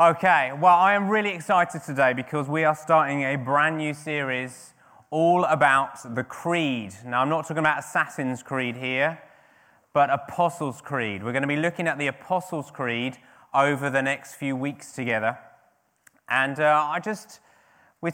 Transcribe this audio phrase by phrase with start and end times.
[0.00, 4.72] Okay, well, I am really excited today because we are starting a brand new series
[5.10, 6.94] all about the Creed.
[7.04, 9.20] Now, I'm not talking about Assassin's Creed here,
[9.92, 11.22] but Apostles' Creed.
[11.22, 13.18] We're going to be looking at the Apostles' Creed
[13.52, 15.38] over the next few weeks together.
[16.30, 17.40] And uh, I just,
[18.00, 18.10] we,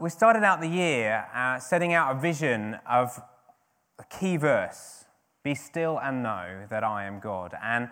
[0.00, 3.20] we started out the year uh, setting out a vision of
[3.98, 5.04] a key verse
[5.42, 7.52] Be still and know that I am God.
[7.62, 7.90] And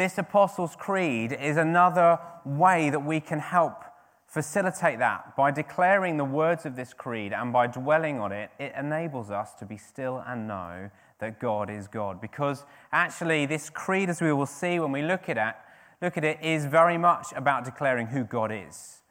[0.00, 3.84] this Apostles' Creed is another way that we can help
[4.26, 5.36] facilitate that.
[5.36, 9.52] By declaring the words of this creed and by dwelling on it, it enables us
[9.58, 12.18] to be still and know that God is God.
[12.18, 15.54] Because actually, this creed, as we will see when we look at it,
[16.00, 19.02] look at it, is very much about declaring who God is.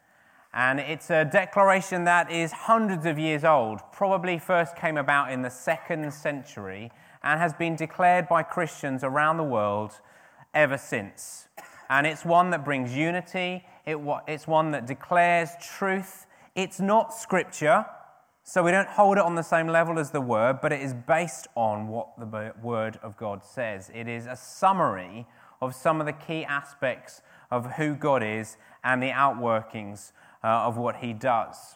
[0.55, 5.43] And it's a declaration that is hundreds of years old, probably first came about in
[5.43, 9.99] the second century, and has been declared by Christians around the world
[10.53, 11.47] ever since.
[11.89, 16.27] And it's one that brings unity, it, it's one that declares truth.
[16.55, 17.85] It's not scripture,
[18.43, 20.93] so we don't hold it on the same level as the word, but it is
[20.93, 23.91] based on what the word of God says.
[23.93, 25.27] It is a summary
[25.61, 30.11] of some of the key aspects of who God is and the outworkings
[30.43, 31.75] uh, of what he does.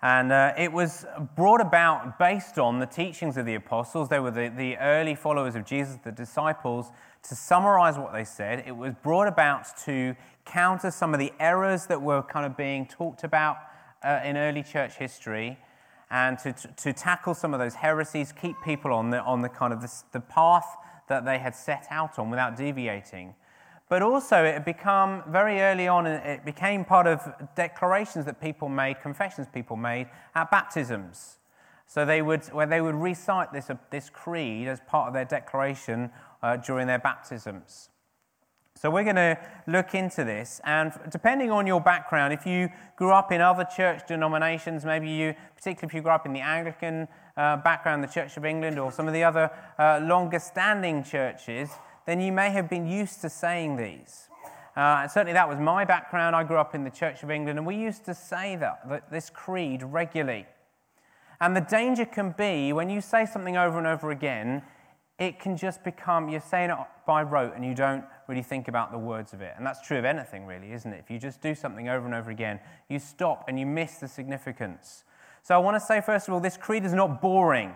[0.00, 4.08] And uh, it was brought about based on the teachings of the apostles.
[4.08, 6.90] They were the, the early followers of Jesus, the disciples.
[7.24, 11.86] To summarize what they said, it was brought about to counter some of the errors
[11.86, 13.58] that were kind of being talked about
[14.02, 15.58] uh, in early church history
[16.10, 19.48] and to, to, to, tackle some of those heresies, keep people on the, on the
[19.48, 20.76] kind of the, the path
[21.08, 23.34] that they had set out on without deviating.
[23.88, 27.20] But also, it had become very early on, it became part of
[27.54, 31.38] declarations that people made, confessions people made at baptisms.
[31.86, 35.24] So they would, where they would recite this, uh, this creed as part of their
[35.24, 36.10] declaration
[36.42, 37.90] uh, during their baptisms.
[38.74, 39.36] So we're going to
[39.66, 44.02] look into this, and depending on your background, if you grew up in other church
[44.06, 48.36] denominations, maybe you, particularly if you grew up in the Anglican uh, background, the Church
[48.36, 51.70] of England, or some of the other uh, longer standing churches,
[52.06, 54.28] then you may have been used to saying these.
[54.76, 56.36] Uh, certainly, that was my background.
[56.36, 59.10] I grew up in the Church of England, and we used to say that, that,
[59.10, 60.46] this creed regularly.
[61.40, 64.62] And the danger can be when you say something over and over again,
[65.18, 68.92] it can just become you're saying it by rote and you don't really think about
[68.92, 69.54] the words of it.
[69.56, 71.00] And that's true of anything, really, isn't it?
[71.02, 74.08] If you just do something over and over again, you stop and you miss the
[74.08, 75.04] significance.
[75.42, 77.74] So I want to say, first of all, this creed is not boring.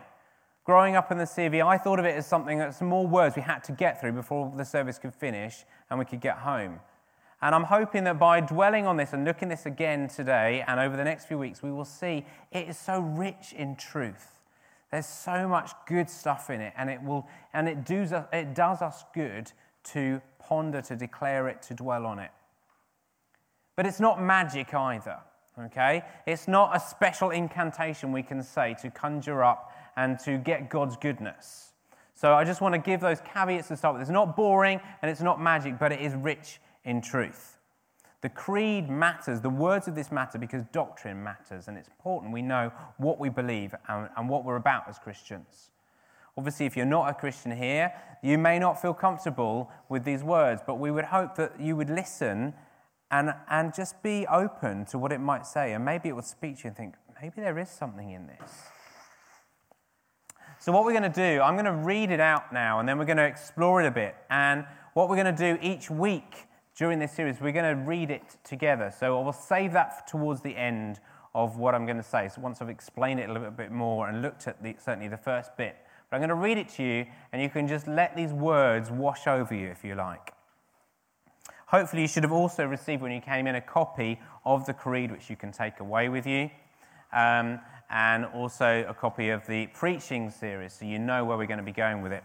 [0.65, 3.43] Growing up in the CV, I thought of it as something that's more words we
[3.43, 6.79] had to get through before the service could finish and we could get home.
[7.41, 10.97] And I'm hoping that by dwelling on this and looking this again today and over
[10.97, 14.39] the next few weeks, we will see it is so rich in truth.
[14.93, 18.83] There's so much good stuff in it, and it, will, and it, does, it does
[18.83, 19.51] us good
[19.85, 22.31] to ponder, to declare it, to dwell on it.
[23.75, 25.17] But it's not magic either,
[25.59, 26.03] okay?
[26.27, 30.99] It's not a special incantation we can say to conjure up and to get God's
[30.99, 31.73] goodness.
[32.13, 34.03] So I just want to give those caveats to start with.
[34.03, 37.59] It's not boring and it's not magic, but it is rich in truth.
[38.23, 42.41] The creed matters, the words of this matter because doctrine matters, and it's important we
[42.41, 45.71] know what we believe and, and what we're about as Christians.
[46.39, 50.63] Obviously, if you're not a Christian here, you may not feel comfortable with these words,
[50.65, 52.55] but we would hope that you would listen
[53.11, 55.73] and, and just be open to what it might say.
[55.75, 58.51] And maybe it will speak to you and think, maybe there is something in this.
[60.59, 62.97] So, what we're going to do, I'm going to read it out now, and then
[62.97, 64.15] we're going to explore it a bit.
[64.31, 66.47] And what we're going to do each week
[66.77, 68.93] during this series, we're going to read it together.
[68.99, 71.01] So, I will save that towards the end
[71.35, 72.29] of what I'm going to say.
[72.35, 75.17] So, once I've explained it a little bit more and looked at the, certainly the
[75.17, 75.77] first bit,
[76.11, 78.91] but I'm going to read it to you, and you can just let these words
[78.91, 80.33] wash over you if you like.
[81.67, 85.11] Hopefully, you should have also received when you came in a copy of the Creed,
[85.11, 86.51] which you can take away with you.
[87.13, 87.61] Um,
[87.93, 91.65] and also a copy of the preaching series so you know where we're going to
[91.65, 92.25] be going with it.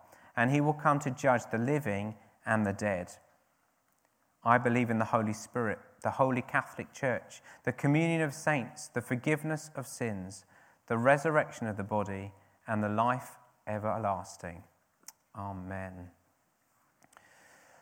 [0.35, 3.11] and he will come to judge the living and the dead.
[4.43, 9.01] I believe in the Holy Spirit, the Holy Catholic Church, the communion of saints, the
[9.01, 10.45] forgiveness of sins,
[10.87, 12.31] the resurrection of the body,
[12.67, 13.37] and the life
[13.67, 14.63] everlasting.
[15.37, 16.09] Amen.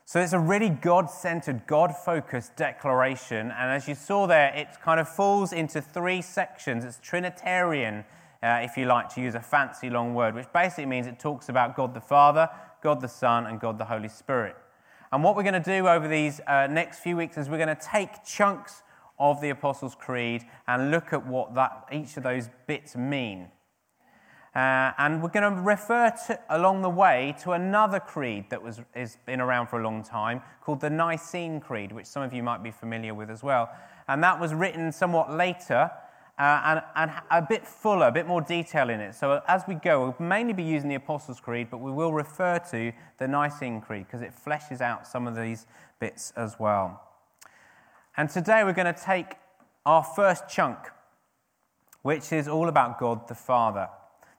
[0.05, 3.51] So it's a really God centered, God focused declaration.
[3.51, 6.83] And as you saw there, it kind of falls into three sections.
[6.83, 8.05] It's Trinitarian,
[8.41, 11.49] uh, if you like to use a fancy long word, which basically means it talks
[11.49, 12.49] about God the Father,
[12.81, 14.55] God the Son, and God the Holy Spirit.
[15.11, 17.75] And what we're going to do over these uh, next few weeks is we're going
[17.75, 18.83] to take chunks
[19.17, 23.49] of the Apostles' Creed and look at what that, each of those bits mean.
[24.55, 28.81] Uh, and we're going to refer to, along the way to another creed that was,
[28.95, 32.41] has been around for a long time called the Nicene Creed, which some of you
[32.41, 33.69] might be familiar with as well.
[34.07, 35.91] And that was written somewhat later
[36.39, 39.13] uh, and, and a bit fuller, a bit more detail in it.
[39.13, 42.59] So as we go, we'll mainly be using the Apostles' Creed, but we will refer
[42.71, 45.67] to the Nicene Creed because it fleshes out some of these
[45.99, 47.01] bits as well.
[48.15, 49.35] And today we're going to take
[49.85, 50.77] our first chunk,
[52.03, 53.89] which is all about God the Father.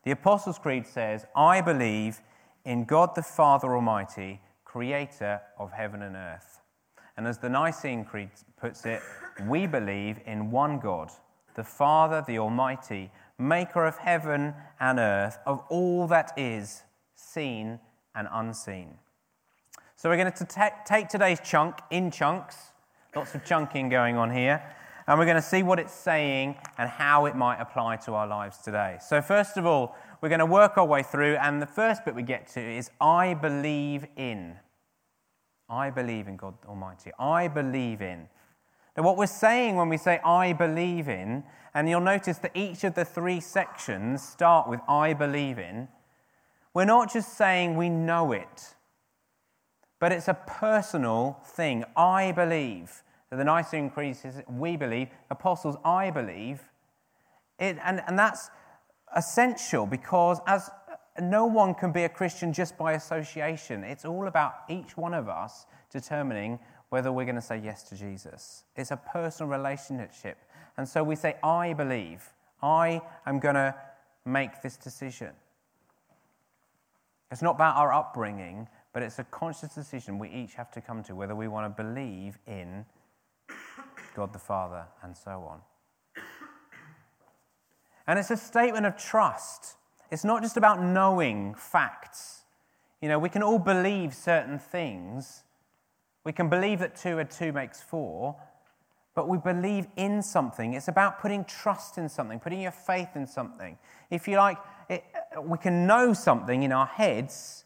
[0.04, 2.22] The Apostles' Creed says, I believe
[2.64, 6.60] in God the Father Almighty, creator of heaven and earth.
[7.18, 9.02] And as the Nicene Creed puts it,
[9.46, 11.10] we believe in one God,
[11.60, 16.84] the Father, the Almighty, maker of heaven and earth, of all that is
[17.14, 17.78] seen
[18.14, 18.94] and unseen.
[19.94, 22.56] So we're going to take today's chunk in chunks,
[23.14, 24.62] lots of chunking going on here,
[25.06, 28.26] and we're going to see what it's saying and how it might apply to our
[28.26, 28.96] lives today.
[29.06, 32.14] So, first of all, we're going to work our way through, and the first bit
[32.14, 34.56] we get to is I believe in.
[35.68, 37.10] I believe in God Almighty.
[37.18, 38.28] I believe in.
[38.96, 41.44] Now, what we're saying when we say I believe in,
[41.74, 45.88] and you'll notice that each of the three sections start with I believe in,
[46.74, 48.74] we're not just saying we know it,
[49.98, 51.84] but it's a personal thing.
[51.96, 53.02] I believe.
[53.30, 56.62] That the Nicene Creed says we believe, apostles, I believe.
[57.58, 58.50] It, and, and that's
[59.14, 60.70] essential because as
[61.20, 63.84] no one can be a Christian just by association.
[63.84, 66.58] It's all about each one of us determining
[66.90, 68.64] whether we're going to say yes to Jesus.
[68.76, 70.38] It's a personal relationship.
[70.76, 72.28] And so we say, I believe.
[72.62, 73.74] I am going to
[74.24, 75.30] make this decision.
[77.30, 81.02] It's not about our upbringing, but it's a conscious decision we each have to come
[81.04, 82.84] to whether we want to believe in
[84.14, 85.60] God the Father and so on.
[88.06, 89.76] And it's a statement of trust.
[90.10, 92.42] It's not just about knowing facts.
[93.00, 95.44] You know, we can all believe certain things,
[96.24, 98.36] we can believe that two and two makes four,
[99.14, 100.74] but we believe in something.
[100.74, 103.78] It's about putting trust in something, putting your faith in something.
[104.10, 104.58] If you like,
[104.88, 105.04] it,
[105.42, 107.64] we can know something in our heads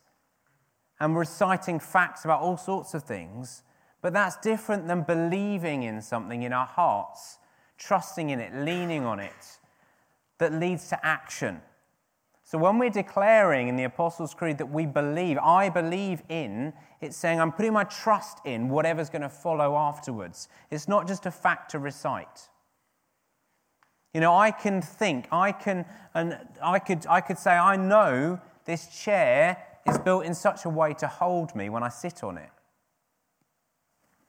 [1.00, 3.62] and reciting facts about all sorts of things,
[4.00, 7.38] but that's different than believing in something in our hearts,
[7.78, 9.58] trusting in it, leaning on it,
[10.38, 11.60] that leads to action.
[12.46, 17.16] So when we're declaring in the Apostles' Creed that we believe, I believe in, it's
[17.16, 20.48] saying I'm putting my trust in whatever's going to follow afterwards.
[20.70, 22.50] It's not just a fact to recite.
[24.12, 28.38] You know, I can think, I can, and I could, I could say, I know
[28.66, 29.56] this chair
[29.88, 32.50] is built in such a way to hold me when I sit on it.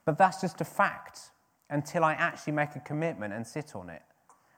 [0.05, 1.31] But that's just a fact
[1.69, 4.01] until I actually make a commitment and sit on it.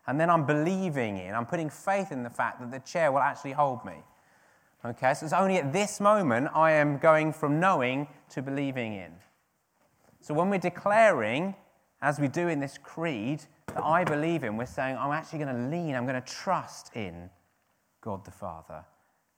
[0.08, 3.20] And then I'm believing in, I'm putting faith in the fact that the chair will
[3.20, 3.96] actually hold me.
[4.86, 9.12] Okay, so it's only at this moment I am going from knowing to believing in.
[10.22, 11.56] So when we're declaring,
[12.02, 15.56] as we do in this creed, that I believe in, we're saying, I'm actually going
[15.56, 17.30] to lean, I'm going to trust in
[18.02, 18.86] God the Father,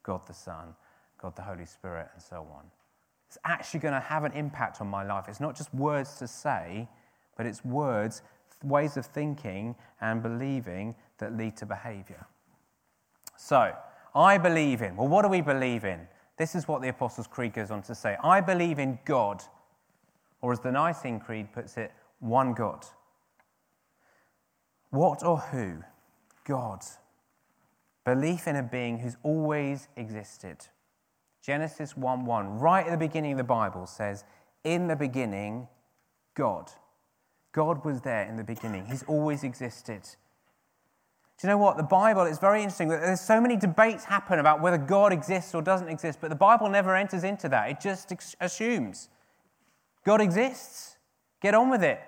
[0.03, 0.75] God the Son,
[1.19, 2.65] God the Holy Spirit, and so on.
[3.27, 5.25] It's actually going to have an impact on my life.
[5.27, 6.87] It's not just words to say,
[7.37, 8.21] but it's words
[8.63, 12.25] ways of thinking and believing that lead to behavior.
[13.37, 13.73] So,
[14.15, 14.95] I believe in.
[14.95, 16.07] Well, what do we believe in?
[16.37, 19.43] This is what the Apostles' Creed goes on to say I believe in God,
[20.41, 22.85] or as the Nicene Creed puts it, one God.
[24.89, 25.83] What or who?
[26.45, 26.81] God.
[28.05, 30.57] Belief in a being who's always existed.
[31.41, 34.23] Genesis 1 1, right at the beginning of the Bible, says,
[34.63, 35.67] In the beginning,
[36.35, 36.71] God.
[37.51, 40.01] God was there in the beginning, He's always existed.
[41.39, 41.77] Do you know what?
[41.77, 42.89] The Bible it's very interesting.
[42.89, 46.69] There's so many debates happen about whether God exists or doesn't exist, but the Bible
[46.69, 47.69] never enters into that.
[47.69, 49.07] It just assumes
[50.05, 50.97] God exists.
[51.41, 52.01] Get on with it.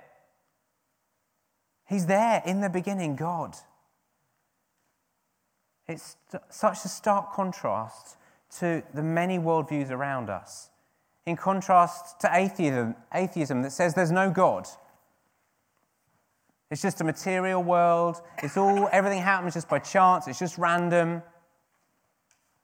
[1.87, 3.55] He's there in the beginning, God.
[5.87, 6.17] It's
[6.49, 8.17] such a stark contrast
[8.59, 10.69] to the many worldviews around us.
[11.25, 14.67] In contrast to atheism, atheism that says there's no God.
[16.71, 18.21] It's just a material world.
[18.41, 20.27] It's all, everything happens just by chance.
[20.27, 21.21] It's just random.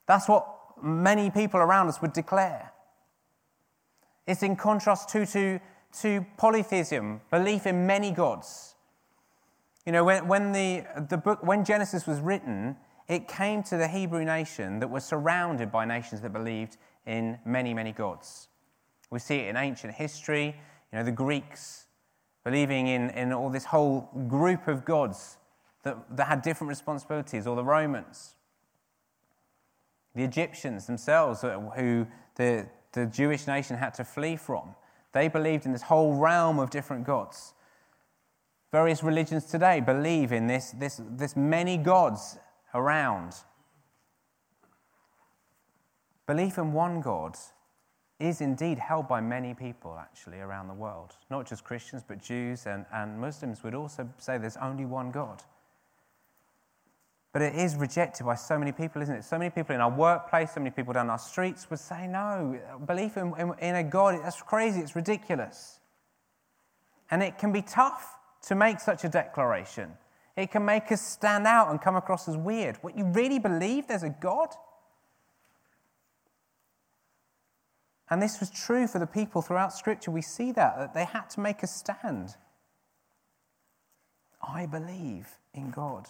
[0.08, 0.48] That's what
[0.82, 2.72] many people around us would declare.
[4.26, 5.60] It's in contrast to, to,
[6.02, 8.76] to polytheism, belief in many gods.
[9.86, 12.78] You know, when, when, the, the book, when Genesis was written,
[13.10, 17.74] it came to the Hebrew nation that was surrounded by nations that believed in many,
[17.74, 18.48] many gods.
[19.10, 20.56] We see it in ancient history,
[20.92, 21.87] you know, the Greeks
[22.48, 25.36] believing in, in all this whole group of gods
[25.84, 28.36] that, that had different responsibilities, or the Romans,
[30.16, 34.76] the Egyptians themselves, uh, who the, the Jewish nation had to flee from.
[35.12, 37.54] They believed in this whole realm of different gods.
[38.72, 42.38] Various religions today believe in this, this, this many gods
[42.74, 43.36] around.
[46.26, 47.36] Belief in one God
[48.20, 51.16] is indeed held by many people actually around the world.
[51.30, 55.44] Not just Christians, but Jews and, and Muslims would also say there's only one God.
[57.32, 59.24] But it is rejected by so many people, isn't it?
[59.24, 62.60] So many people in our workplace, so many people down our streets would say, no,
[62.88, 65.80] belief in, in, in a God, that's crazy, it's ridiculous.
[67.12, 69.92] And it can be tough to make such a declaration.
[70.36, 72.78] It can make us stand out and come across as weird.
[72.82, 74.50] What, you really believe there's a God?
[78.10, 80.12] And this was true for the people throughout Scripture.
[80.12, 82.36] We see that, that they had to make a stand.
[84.42, 86.08] I believe in God.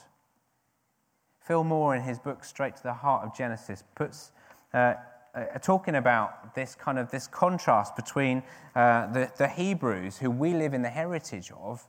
[1.42, 4.32] Phil Moore, in his book Straight to the Heart of Genesis, puts
[4.74, 4.96] uh,
[5.34, 8.44] uh, talking about this kind of this contrast between
[8.76, 11.88] uh, the, the Hebrews, who we live in the heritage of,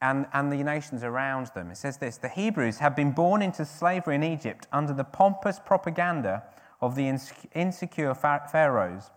[0.00, 1.70] and, and the nations around them.
[1.70, 5.58] It says this The Hebrews have been born into slavery in Egypt under the pompous
[5.58, 6.44] propaganda
[6.80, 7.08] of the
[7.54, 9.10] insecure pharaohs.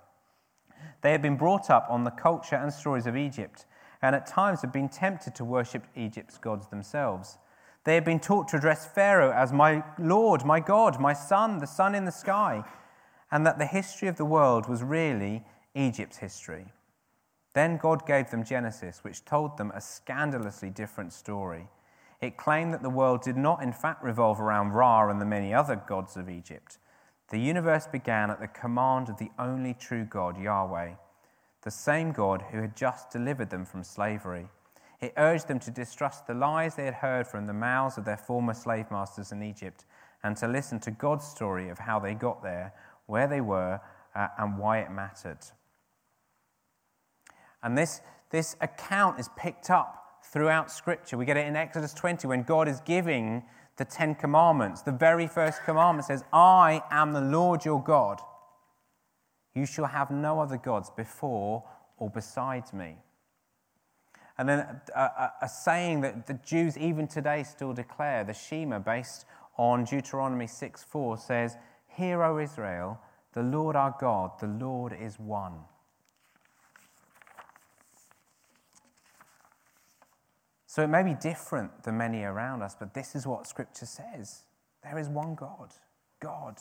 [1.01, 3.65] They had been brought up on the culture and stories of Egypt,
[4.01, 7.37] and at times had been tempted to worship Egypt's gods themselves.
[7.83, 11.67] They had been taught to address Pharaoh as my Lord, my God, my son, the
[11.67, 12.63] sun in the sky,
[13.31, 16.65] and that the history of the world was really Egypt's history.
[17.53, 21.67] Then God gave them Genesis, which told them a scandalously different story.
[22.21, 25.53] It claimed that the world did not, in fact, revolve around Ra and the many
[25.53, 26.77] other gods of Egypt.
[27.31, 30.91] The universe began at the command of the only true God, Yahweh,
[31.61, 34.47] the same God who had just delivered them from slavery.
[34.99, 38.17] It urged them to distrust the lies they had heard from the mouths of their
[38.17, 39.85] former slave masters in Egypt
[40.23, 42.73] and to listen to God's story of how they got there,
[43.05, 43.79] where they were,
[44.13, 45.39] uh, and why it mattered.
[47.63, 51.17] And this, this account is picked up throughout Scripture.
[51.17, 53.43] We get it in Exodus 20 when God is giving
[53.77, 54.81] the Ten Commandments.
[54.81, 58.21] The very first commandment says, I am the Lord your God.
[59.53, 61.63] You shall have no other gods before
[61.97, 62.95] or besides me.
[64.37, 64.59] And then
[64.95, 69.25] a, a, a, saying that the Jews even today still declare, the Shema, based
[69.57, 72.99] on Deuteronomy 6 4, says, Hear, O Israel,
[73.33, 75.53] the Lord our God, the Lord is one.
[80.71, 84.43] So it may be different than many around us, but this is what Scripture says.
[84.85, 85.73] There is one God,
[86.21, 86.59] God.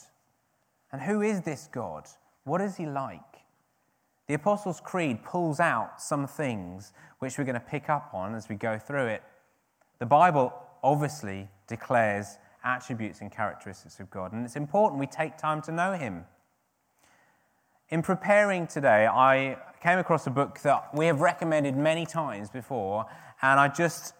[0.91, 2.09] And who is this God?
[2.43, 3.21] What is he like?
[4.27, 8.49] The Apostles' Creed pulls out some things which we're going to pick up on as
[8.49, 9.23] we go through it.
[9.99, 10.51] The Bible
[10.83, 15.93] obviously declares attributes and characteristics of God, and it's important we take time to know
[15.93, 16.25] Him.
[17.91, 23.05] In preparing today, I came across a book that we have recommended many times before,
[23.41, 24.13] and I just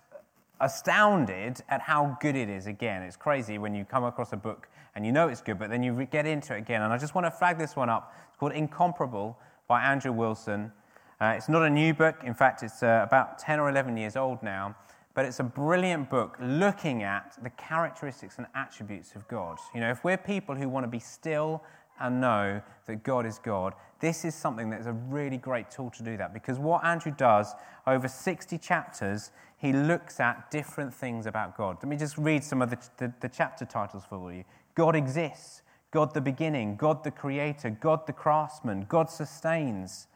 [0.60, 3.02] astounded at how good it is again.
[3.02, 5.84] It's crazy when you come across a book and you know it's good, but then
[5.84, 6.82] you get into it again.
[6.82, 8.14] And I just want to flag this one up.
[8.28, 10.74] It's called Incomparable by Andrew Wilson.
[11.22, 14.18] Uh, it's not a new book, in fact, it's uh, about 10 or 11 years
[14.18, 14.76] old now,
[15.14, 19.60] but it's a brilliant book looking at the characteristics and attributes of God.
[19.74, 21.64] You know, if we're people who want to be still
[22.02, 25.92] and know that God is God, this is something that is a really great tool
[25.92, 27.54] to do that because what Andrew does
[27.86, 31.78] over 60 chapters, he looks at different things about God.
[31.82, 34.44] Let me just read some of the, the, the chapter titles for you
[34.76, 35.62] God exists.
[35.92, 40.08] God the beginning, God the creator, God the craftsman, God sustains.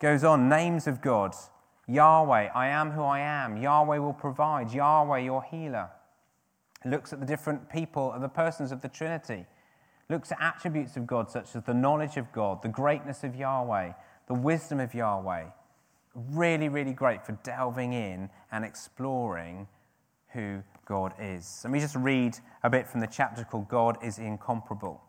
[0.00, 1.34] Goes on, names of God
[1.88, 3.56] Yahweh, I am who I am.
[3.56, 4.72] Yahweh will provide.
[4.72, 5.90] Yahweh, your healer.
[6.84, 9.46] Looks at the different people, the persons of the Trinity.
[10.08, 13.92] Looks at attributes of God, such as the knowledge of God, the greatness of Yahweh,
[14.26, 15.44] the wisdom of Yahweh.
[16.14, 19.68] Really, really great for delving in and exploring
[20.32, 21.60] who God is.
[21.64, 25.00] Let me just read a bit from the chapter called God is Incomparable.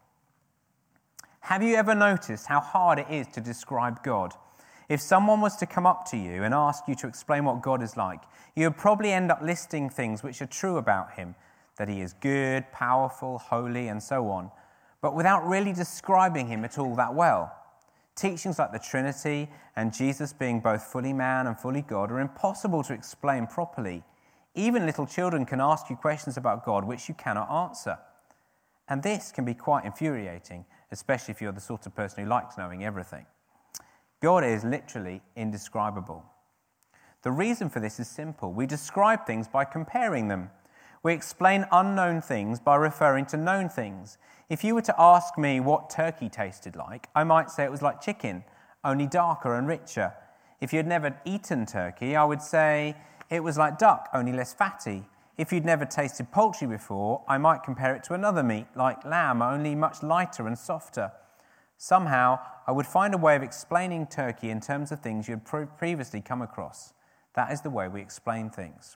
[1.42, 4.34] Have you ever noticed how hard it is to describe God?
[4.88, 7.82] If someone was to come up to you and ask you to explain what God
[7.84, 8.22] is like,
[8.56, 11.36] you would probably end up listing things which are true about him
[11.78, 14.52] that he is good, powerful, holy, and so on,
[15.04, 17.54] but without really describing him at all that well.
[18.16, 22.84] Teachings like the Trinity and Jesus being both fully man and fully God are impossible
[22.84, 24.02] to explain properly.
[24.56, 27.98] Even little children can ask you questions about God which you cannot answer.
[28.88, 32.58] And this can be quite infuriating, especially if you're the sort of person who likes
[32.58, 33.26] knowing everything.
[34.22, 36.24] God is literally indescribable.
[37.24, 40.50] The reason for this is simple we describe things by comparing them.
[41.04, 44.18] We explain unknown things by referring to known things.
[44.48, 47.82] If you were to ask me what turkey tasted like, I might say it was
[47.82, 48.46] like chicken,
[48.86, 50.14] only darker and richer.
[50.62, 52.96] If you had never eaten turkey, I would say
[53.30, 55.04] it was like duck, only less fatty.
[55.38, 59.42] If you'd never tasted poultry before, I might compare it to another meat, like lamb,
[59.42, 61.12] only much lighter and softer.
[61.78, 65.78] Somehow, I would find a way of explaining turkey in terms of things you had
[65.78, 66.94] previously come across.
[67.36, 68.96] That is the way we explain things.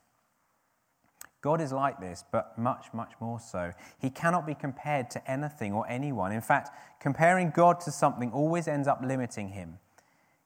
[1.48, 3.72] God is like this, but much, much more so.
[3.98, 6.34] He cannot be compared to anything or anyone.
[6.34, 9.80] In fact, comparing God to something always ends up limiting him.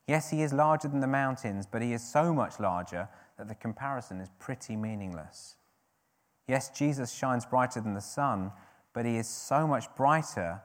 [0.08, 3.56] Yes, he is larger than the mountains, but he is so much larger that the
[3.56, 5.56] comparison is pretty meaningless.
[6.48, 8.52] Yes, Jesus shines brighter than the sun,
[8.94, 10.62] but he is so much brighter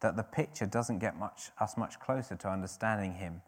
[0.00, 3.42] that the picture doesn't get much, us much closer to understanding him.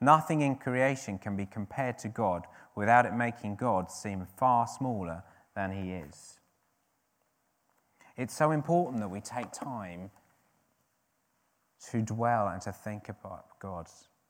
[0.00, 2.46] Nothing in creation can be compared to God
[2.76, 6.38] without it making God seem far smaller than he is.
[8.16, 10.10] It's so important that we take time
[11.90, 13.88] to dwell and to think about God.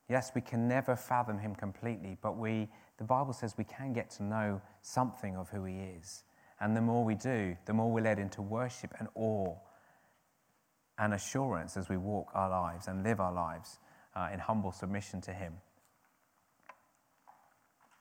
[0.09, 4.11] Yes, we can never fathom him completely, but we, the Bible says we can get
[4.13, 6.25] to know something of who he is.
[6.61, 9.57] And the more we do, the more we're led into worship and awe
[10.99, 13.79] and assurance as we walk our lives and live our lives
[14.15, 15.55] uh, in humble submission to him.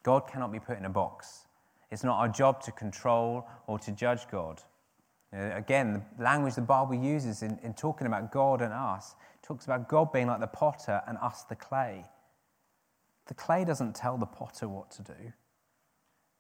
[0.04, 1.46] God cannot be put in a box.
[1.92, 4.62] It's not our job to control or to judge God.
[5.34, 9.90] again, the language the Bible uses in, in talking about God and us talks about
[9.90, 12.06] God being like the potter and us the clay.
[13.28, 15.34] The clay doesn't tell the potter what to do.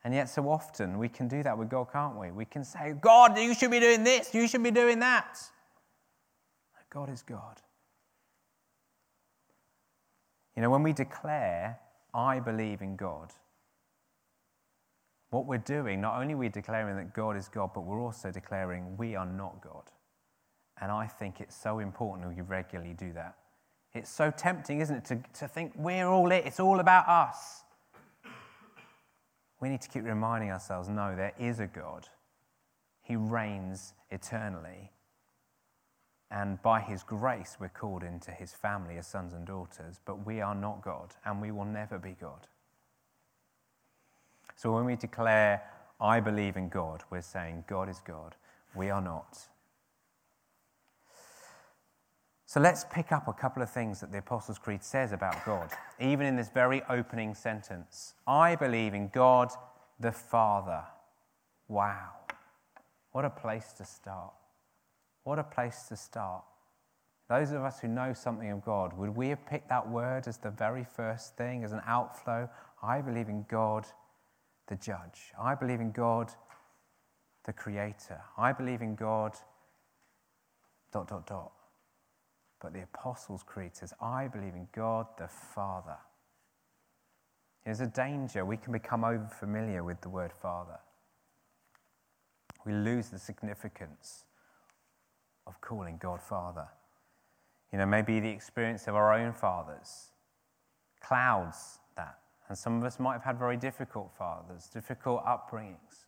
[0.03, 2.32] And yet, so often we can do that with God, can't we?
[2.32, 5.38] We can say, God, you should be doing this, you should be doing that.
[6.89, 7.62] God is God.
[10.56, 11.80] You know, when we declare,
[12.13, 13.32] I believe in God,
[15.32, 18.32] what we're doing, not only are we declaring that God is God, but we're also
[18.32, 19.84] declaring we are not God.
[20.80, 23.36] And I think it's so important that we regularly do that.
[23.94, 27.63] It's so tempting, isn't it, to, to think we're all it, it's all about us.
[29.62, 32.08] We need to keep reminding ourselves no, there is a God.
[33.02, 34.91] He reigns eternally.
[36.30, 40.41] And by his grace, we're called into his family as sons and daughters, but we
[40.41, 42.48] are not God, and we will never be God.
[44.62, 45.63] So when we declare,
[46.00, 48.36] I believe in God, we're saying, God is God.
[48.76, 49.39] We are not.
[52.45, 55.71] So let's pick up a couple of things that the Apostles' Creed says about God,
[56.00, 58.13] even in this very opening sentence.
[58.28, 59.50] I believe in God
[60.00, 60.84] the Father.
[61.67, 62.12] Wow.
[63.13, 64.34] What a place to start.
[65.24, 66.43] What a place to start.
[67.30, 70.38] Those of us who know something of God, would we have picked that word as
[70.38, 72.47] the very first thing, as an outflow?
[72.84, 73.88] I believe in God
[74.71, 75.34] the judge.
[75.39, 76.31] I believe in God,
[77.43, 78.21] the creator.
[78.38, 79.34] I believe in God,
[80.93, 81.51] dot, dot, dot.
[82.62, 85.97] But the Apostles' Creed says, I believe in God the Father.
[87.65, 90.79] There's a danger we can become over familiar with the word Father.
[92.65, 94.23] We lose the significance
[95.47, 96.67] of calling God Father.
[97.73, 100.12] You know, maybe the experience of our own fathers
[101.03, 101.79] clouds
[102.51, 106.03] and some of us might have had very difficult fathers, difficult upbringings.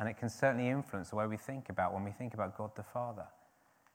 [0.00, 2.70] And it can certainly influence the way we think about when we think about God
[2.74, 3.26] the Father.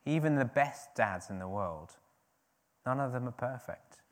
[0.06, 1.96] Even the best dads in the world,
[2.86, 4.02] none of them are perfect.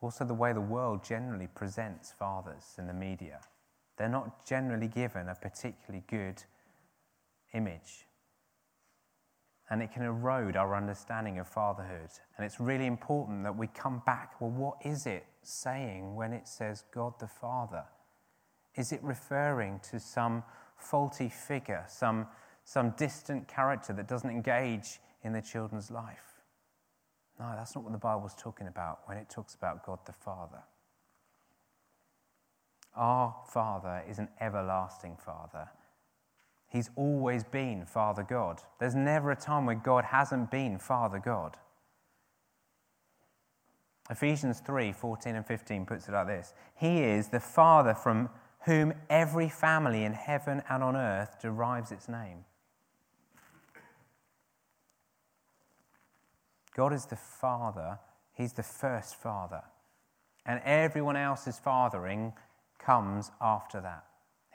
[0.00, 3.40] Also, the way the world generally presents fathers in the media.
[3.98, 6.42] They're not generally given a particularly good
[7.52, 8.05] image
[9.68, 12.10] and it can erode our understanding of fatherhood.
[12.36, 14.40] And it's really important that we come back.
[14.40, 17.84] Well, what is it saying when it says God the Father?
[18.76, 20.44] Is it referring to some
[20.76, 22.26] faulty figure, some,
[22.64, 26.42] some distant character that doesn't engage in the children's life?
[27.40, 30.62] No, that's not what the Bible's talking about when it talks about God the Father.
[32.94, 35.68] Our Father is an everlasting Father
[36.76, 38.60] He's always been Father God.
[38.78, 41.56] There's never a time where God hasn't been Father God.
[44.10, 48.28] Ephesians 3 14 and 15 puts it like this He is the Father from
[48.66, 52.44] whom every family in heaven and on earth derives its name.
[56.76, 58.00] God is the Father,
[58.34, 59.62] He's the first Father.
[60.44, 62.34] And everyone else's fathering
[62.78, 64.05] comes after that.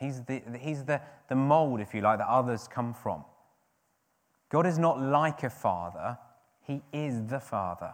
[0.02, 3.24] He's the, he's the, the mold, if you like, that others come from.
[4.50, 6.18] God is not like a father,
[6.66, 7.94] He is the Father.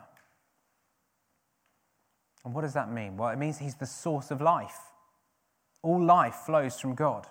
[2.46, 3.18] And what does that mean?
[3.18, 4.80] Well, it means He's the source of life.
[5.84, 7.28] All life flows from God.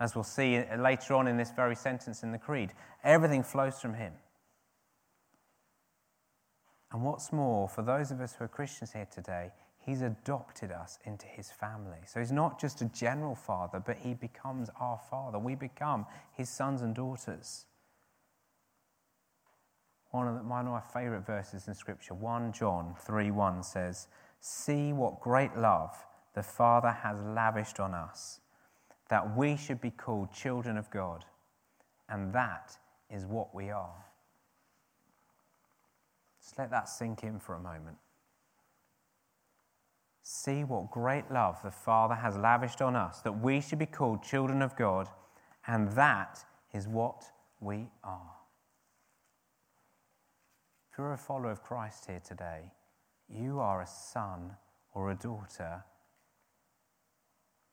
[0.00, 2.72] As we'll see later on in this very sentence in the Creed,
[3.04, 4.14] everything flows from Him.
[6.90, 9.52] And what's more, for those of us who are Christians here today,
[9.90, 11.98] He's adopted us into His family.
[12.06, 15.36] So He's not just a general father, but He becomes our father.
[15.36, 17.66] We become His sons and daughters.
[20.12, 24.06] One of, the, one of my favorite verses in Scripture, 1 John 3 1 says,
[24.38, 25.92] See what great love
[26.36, 28.38] the Father has lavished on us,
[29.08, 31.24] that we should be called children of God.
[32.08, 32.76] And that
[33.12, 34.04] is what we are.
[36.40, 37.96] Just let that sink in for a moment.
[40.32, 44.22] See what great love the Father has lavished on us, that we should be called
[44.22, 45.08] children of God,
[45.66, 47.24] and that is what
[47.58, 48.36] we are.
[50.88, 52.70] If you're a follower of Christ here today,
[53.28, 54.52] you are a son
[54.94, 55.82] or a daughter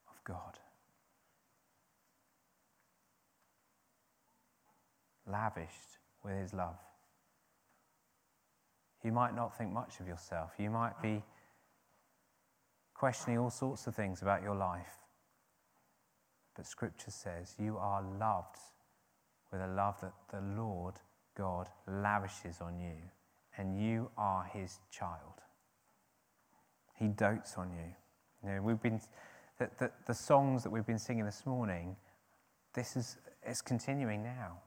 [0.09, 0.57] of God.
[5.27, 6.79] Lavished with his love.
[9.03, 10.53] You might not think much of yourself.
[10.57, 11.21] You might be
[12.97, 14.97] questioning all sorts of things about your life.
[16.55, 18.57] But Scripture says you are loved
[19.51, 20.95] with a love that the Lord
[21.37, 22.95] God lavishes on you,
[23.57, 25.41] and you are his child.
[26.95, 27.93] He dotes on you.
[28.43, 28.99] You know, we've been
[29.59, 31.95] the, the, the songs that we've been singing this morning,
[32.73, 34.59] this is it's continuing now.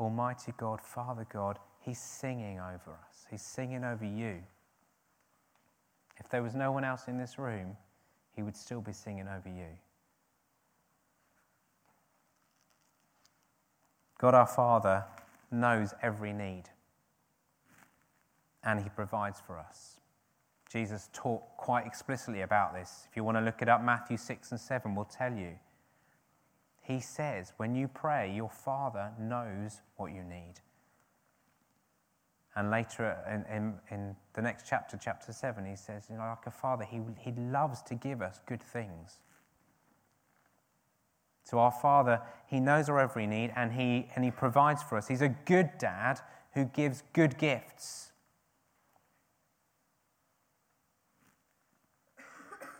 [0.00, 3.26] Almighty God, Father God, He's singing over us.
[3.30, 4.42] He's singing over you.
[6.20, 7.76] If there was no one else in this room,
[8.34, 9.68] He would still be singing over you.
[14.18, 15.04] God our Father
[15.50, 16.64] knows every need,
[18.64, 19.98] and He provides for us.
[20.70, 23.06] Jesus taught quite explicitly about this.
[23.08, 25.52] If you want to look it up, Matthew 6 and 7 will tell you.
[26.82, 30.54] He says, when you pray, your Father knows what you need.
[32.58, 36.44] And later in, in, in, the next chapter, chapter 7, he says, you know, like
[36.46, 39.20] a father, he, he loves to give us good things.
[41.44, 45.08] So our Father, He knows our every need and he, and he provides for us.
[45.08, 46.20] He's a good dad
[46.52, 48.10] who gives good gifts.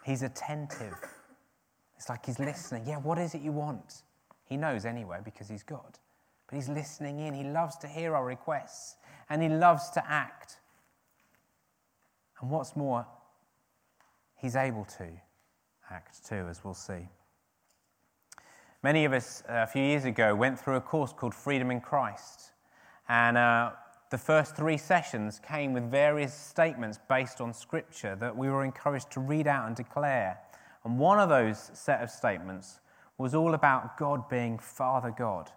[0.05, 0.97] He's attentive.
[1.97, 2.85] It's like He's listening.
[2.87, 4.03] Yeah, what is it you want?
[4.45, 5.99] He knows anyway because He's God.
[6.49, 7.35] But He's listening in.
[7.35, 8.97] He loves to hear our requests
[9.31, 10.59] and He loves to act.
[12.41, 13.07] And what's more,
[14.37, 15.09] He's able to
[15.91, 17.09] act too, as we'll see.
[18.83, 21.81] Many of us uh, a few years ago went through a course called Freedom in
[21.81, 22.53] Christ.
[23.09, 23.73] And uh,
[24.11, 29.11] the first three sessions came with various statements based on Scripture that we were encouraged
[29.13, 30.39] to read out and declare.
[30.85, 32.81] And one of those set of statements
[33.19, 35.51] was all about God being Father God.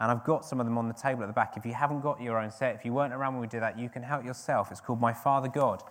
[0.00, 1.58] And I've got some of them on the table at the back.
[1.58, 3.78] If you haven't got your own set, if you weren't around when we did that,
[3.78, 4.70] you can help yourself.
[4.70, 5.82] It's called My Father God.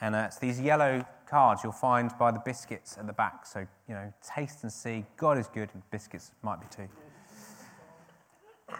[0.00, 3.46] And uh, it's these yellow cards you'll find by the biscuits at the back.
[3.46, 5.04] So, you know, taste and see.
[5.16, 6.88] God is good, and biscuits might be too.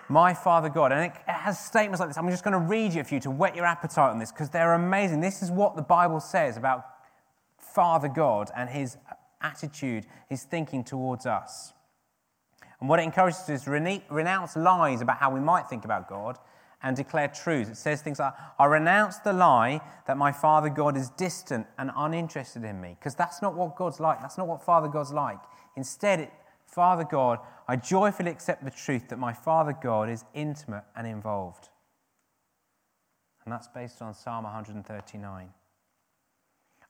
[0.08, 0.90] My Father God.
[0.92, 2.18] And it has statements like this.
[2.18, 4.50] I'm just going to read you a few to whet your appetite on this because
[4.50, 5.20] they're amazing.
[5.20, 6.84] This is what the Bible says about
[7.58, 8.96] Father God and his
[9.40, 11.74] attitude, his thinking towards us.
[12.80, 16.08] And what it encourages us to is renounce lies about how we might think about
[16.08, 16.38] God
[16.82, 17.70] and declare truths.
[17.70, 21.90] It says things like, I renounce the lie that my Father God is distant and
[21.96, 24.20] uninterested in me, because that's not what God's like.
[24.20, 25.40] That's not what Father God's like.
[25.76, 26.32] Instead, it,
[26.66, 31.70] Father God, I joyfully accept the truth that my Father God is intimate and involved.
[33.44, 35.48] And that's based on Psalm 139.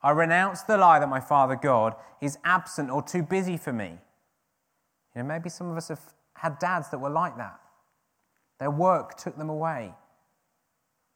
[0.02, 3.98] I renounce the lie that my Father God is absent or too busy for me.
[5.18, 6.00] You know, maybe some of us have
[6.34, 7.58] had dads that were like that.
[8.60, 9.92] Their work took them away.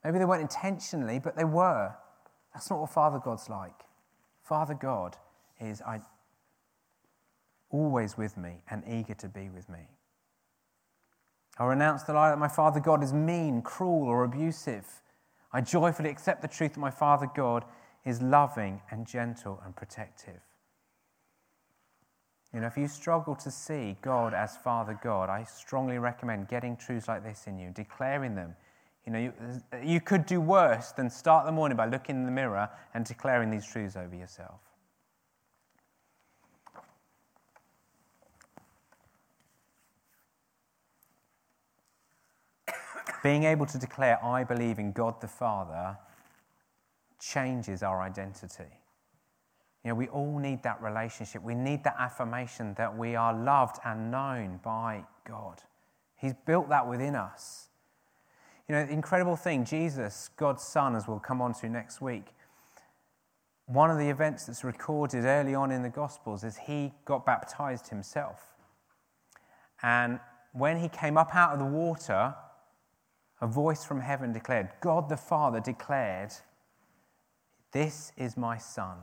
[0.02, 1.94] Maybe they weren't intentionally, but they were.
[2.52, 3.84] That's not what Father God's like.
[4.42, 5.16] Father God
[5.60, 6.00] is I,
[7.70, 9.86] always with me and eager to be with me.
[11.56, 15.00] I renounce the lie that my Father God is mean, cruel, or abusive.
[15.52, 17.64] I joyfully accept the truth that my Father God
[18.04, 20.40] is loving and gentle and protective.
[22.54, 26.76] You know, if you struggle to see God as Father God, I strongly recommend getting
[26.76, 28.54] truths like this in you, declaring them.
[29.06, 29.32] You know, you,
[29.82, 33.50] you could do worse than start the morning by looking in the mirror and declaring
[33.50, 34.60] these truths over yourself.
[43.22, 45.96] Being able to declare, I believe in God the Father,
[47.18, 48.81] changes our identity.
[49.84, 51.42] You know, we all need that relationship.
[51.42, 55.62] We need that affirmation that we are loved and known by God.
[56.16, 57.68] He's built that within us.
[58.68, 62.26] You know, the incredible thing, Jesus, God's Son, as we'll come on to next week,
[63.66, 67.88] one of the events that's recorded early on in the Gospels is he got baptized
[67.88, 68.54] himself.
[69.82, 70.20] And
[70.52, 72.34] when he came up out of the water,
[73.40, 76.32] a voice from heaven declared, God the Father declared,
[77.72, 78.96] This is my Son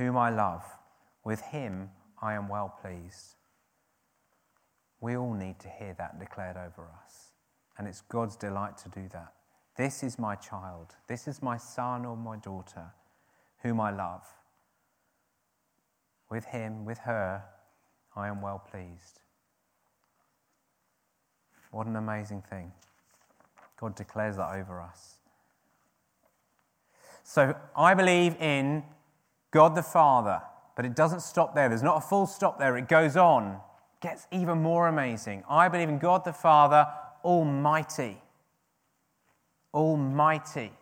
[0.00, 0.64] whom I love.
[1.24, 1.90] With him
[2.22, 3.34] I am well pleased.
[4.98, 7.32] We all need to hear that declared over us.
[7.76, 9.34] And it's God's delight to do that.
[9.76, 10.94] This is my child.
[11.06, 12.94] This is my son or my daughter,
[13.62, 14.26] whom I love.
[16.30, 17.44] With him, with her,
[18.16, 19.20] I am well pleased.
[21.72, 22.72] What an amazing thing.
[23.78, 25.16] God declares that over us.
[27.22, 28.82] So I believe in
[29.50, 30.42] God the Father.
[30.76, 31.68] But it doesn't stop there.
[31.68, 32.76] There's not a full stop there.
[32.76, 33.58] It goes on,
[34.00, 35.44] gets even more amazing.
[35.48, 36.86] I believe in God the Father,
[37.24, 38.18] Almighty.
[39.74, 40.72] Almighty.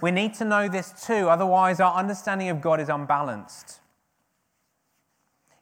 [0.00, 3.80] We need to know this too, otherwise, our understanding of God is unbalanced.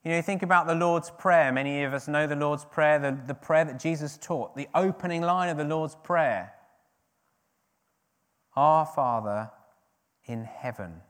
[0.04, 1.52] You know, you think about the Lord's Prayer.
[1.52, 5.20] Many of us know the Lord's Prayer, the, the prayer that Jesus taught, the opening
[5.20, 6.52] line of the Lord's Prayer
[8.56, 9.50] Our Father
[10.24, 11.02] in heaven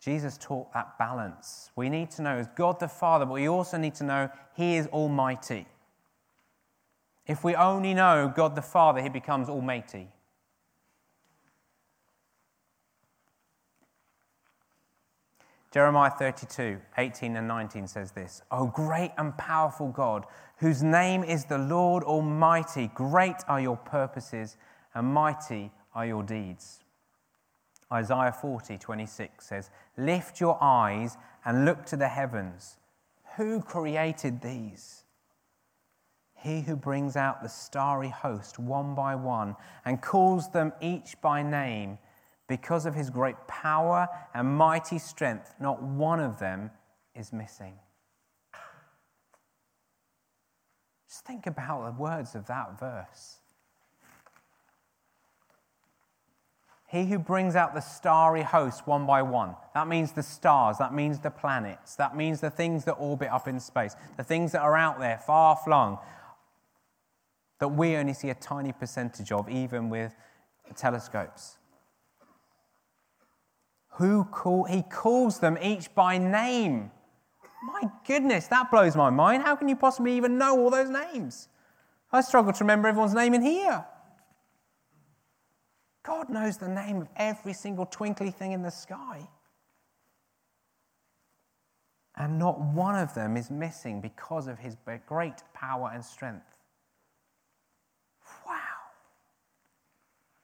[0.00, 1.70] Jesus taught that balance.
[1.76, 4.76] We need to know as God the Father, but we also need to know He
[4.76, 5.66] is Almighty.
[7.26, 10.08] If we only know God the Father, He becomes Almighty.
[15.72, 20.24] Jeremiah 32, 18 and 19 says this O great and powerful God,
[20.56, 24.56] whose name is the Lord Almighty, great are your purposes
[24.94, 26.79] and mighty are your deeds.
[27.92, 32.76] Isaiah 40, 26 says, Lift your eyes and look to the heavens.
[33.36, 35.04] Who created these?
[36.34, 41.42] He who brings out the starry host one by one and calls them each by
[41.42, 41.98] name,
[42.48, 46.70] because of his great power and mighty strength, not one of them
[47.14, 47.74] is missing.
[51.08, 53.39] Just think about the words of that verse.
[56.90, 59.54] He who brings out the starry hosts one by one.
[59.74, 63.46] That means the stars, that means the planets, that means the things that orbit up
[63.46, 65.98] in space, the things that are out there, far flung,
[67.60, 70.16] that we only see a tiny percentage of, even with
[70.74, 71.58] telescopes.
[73.94, 76.90] Who call, he calls them each by name.
[77.62, 79.44] My goodness, that blows my mind.
[79.44, 81.48] How can you possibly even know all those names?
[82.10, 83.84] I struggle to remember everyone's name in here.
[86.02, 89.28] God knows the name of every single twinkly thing in the sky.
[92.16, 96.56] And not one of them is missing because of his great power and strength.
[98.46, 98.56] Wow.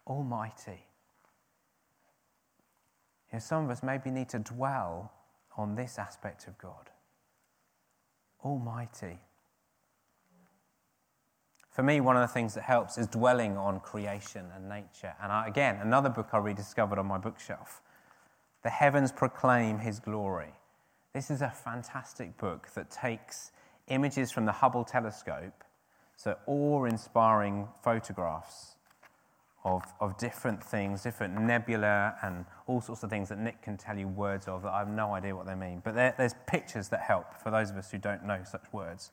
[0.06, 0.86] Almighty.
[3.32, 5.12] You know, some of us maybe need to dwell
[5.56, 6.90] on this aspect of God.
[8.44, 9.18] Almighty.
[11.76, 15.12] For me, one of the things that helps is dwelling on creation and nature.
[15.22, 17.82] And I, again, another book I rediscovered on my bookshelf
[18.62, 20.54] The Heavens Proclaim His Glory.
[21.12, 23.52] This is a fantastic book that takes
[23.88, 25.64] images from the Hubble telescope,
[26.16, 28.76] so awe inspiring photographs
[29.62, 33.98] of, of different things, different nebula, and all sorts of things that Nick can tell
[33.98, 35.82] you words of that I have no idea what they mean.
[35.84, 39.10] But there, there's pictures that help for those of us who don't know such words.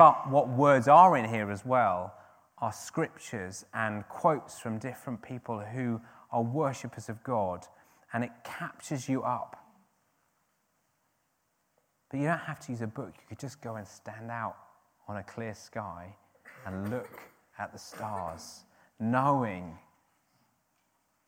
[0.00, 2.14] But what words are in here as well
[2.56, 6.00] are scriptures and quotes from different people who
[6.32, 7.66] are worshippers of God,
[8.14, 9.62] and it captures you up.
[12.10, 14.56] But you don't have to use a book, you could just go and stand out
[15.06, 16.16] on a clear sky
[16.64, 17.20] and look
[17.58, 18.64] at the stars,
[18.98, 19.76] knowing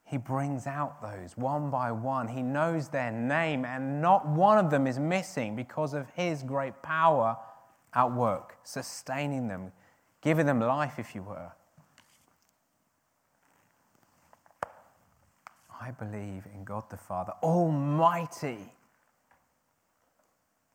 [0.06, 2.26] he brings out those one by one.
[2.26, 6.80] He knows their name, and not one of them is missing because of his great
[6.82, 7.36] power
[7.94, 9.72] at work, sustaining them,
[10.20, 11.52] giving them life, if you were.
[15.80, 18.72] I believe in God the Father, Almighty.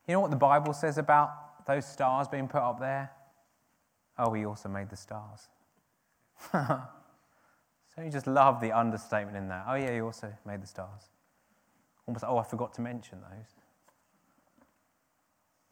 [0.05, 3.11] You know what the Bible says about those stars being put up there?
[4.17, 5.47] Oh, he also made the stars.
[6.51, 9.65] so you just love the understatement in that.
[9.67, 11.09] Oh, yeah, he also made the stars.
[12.05, 13.55] Almost, oh, I forgot to mention those.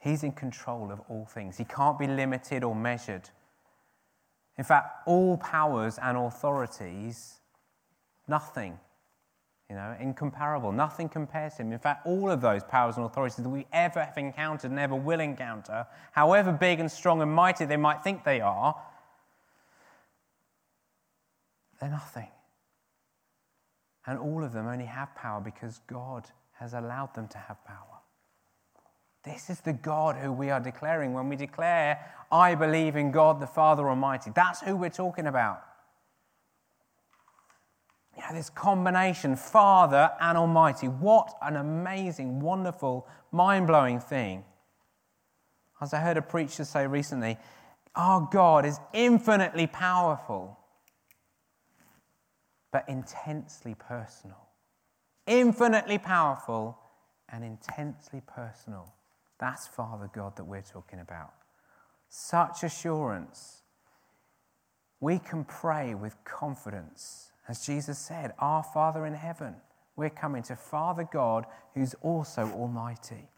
[0.06, 1.58] He's in control of all things.
[1.58, 3.28] He can't be limited or measured.
[4.56, 7.40] In fact, all powers and authorities,
[8.28, 8.78] nothing,
[9.68, 10.72] you know, incomparable.
[10.72, 11.72] Nothing compares to him.
[11.72, 14.96] In fact, all of those powers and authorities that we ever have encountered and ever
[14.96, 18.80] will encounter, however big and strong and mighty they might think they are,
[21.82, 22.30] they're nothing.
[24.06, 27.95] And all of them only have power because God has allowed them to have power.
[29.26, 32.00] This is the God who we are declaring when we declare,
[32.32, 34.32] I believe in God the Father Almighty.
[34.34, 35.64] That's who we're talking about.
[38.16, 40.88] You know, this combination, Father and Almighty.
[40.88, 44.46] What an amazing, wonderful, mind blowing thing.
[45.82, 47.38] As I heard a preacher say recently,
[47.96, 50.60] our God is infinitely powerful,
[52.72, 54.38] but intensely personal.
[55.26, 56.78] Infinitely powerful
[57.30, 58.94] and intensely personal.
[59.40, 61.34] That's Father God that we're talking about.
[62.10, 63.62] Such assurance.
[65.00, 67.32] We can pray with confidence.
[67.48, 69.56] As Jesus said, Our Father in heaven.
[69.96, 73.30] We're coming to Father God who's also Almighty.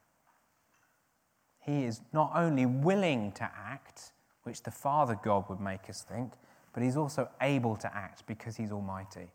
[1.59, 6.31] He is not only willing to act, which the Father God would make us think,
[6.73, 9.27] but He's also able to act because He's Almighty.